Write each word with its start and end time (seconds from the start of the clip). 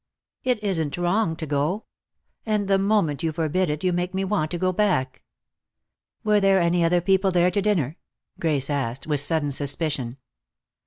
It 0.43 0.63
isn't 0.63 0.97
wrong 0.97 1.35
to 1.35 1.45
go. 1.45 1.85
And 2.43 2.67
the 2.67 2.79
moment 2.79 3.21
you 3.21 3.31
forbid 3.31 3.69
it 3.69 3.83
you 3.83 3.93
make 3.93 4.15
me 4.15 4.23
want 4.23 4.49
to 4.49 4.57
go 4.57 4.73
back." 4.73 5.21
"Were 6.23 6.39
there 6.39 6.59
any 6.59 6.83
other 6.83 7.01
people 7.01 7.29
there 7.29 7.51
to 7.51 7.61
dinner?" 7.61 7.97
Grace 8.39 8.71
asked, 8.71 9.05
with 9.05 9.19
sudden 9.19 9.51
suspicion. 9.51 10.17